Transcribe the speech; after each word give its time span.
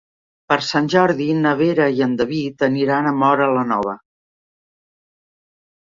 Per 0.51 0.55
Sant 0.67 0.87
Jordi 0.93 1.27
na 1.41 1.51
Vera 1.59 1.87
i 1.99 2.01
en 2.07 2.17
David 2.21 2.67
aniran 2.71 3.11
a 3.11 3.15
Móra 3.19 3.53
la 3.59 3.69
Nova. 3.73 3.95